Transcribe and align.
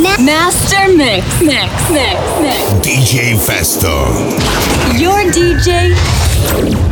Master 0.00 0.88
Mix. 0.96 1.42
Mix. 1.42 1.90
Mix. 1.90 2.40
Mix. 2.40 2.58
DJ 2.80 3.34
Festo. 3.36 4.08
Your 4.98 5.30
DJ 5.30 5.94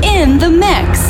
in 0.05 0.39
the 0.39 0.51
mix. 0.51 1.10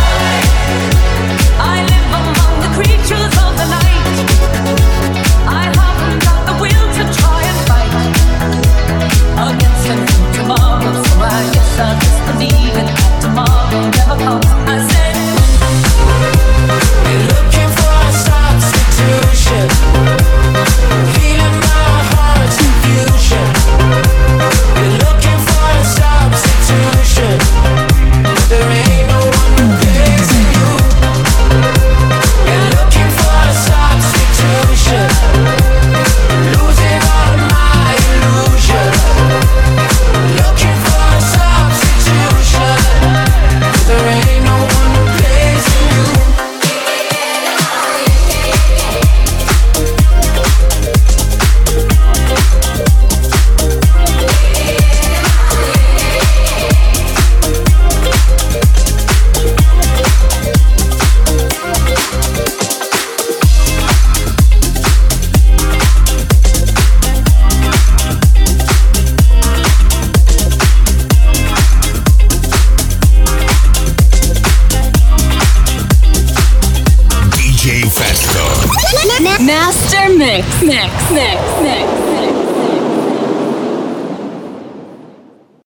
Master 79.51 80.07
mix, 80.17 80.47
mix, 80.61 81.11
mix, 81.11 81.41
mix. 81.61 81.81
mix. 82.09 82.20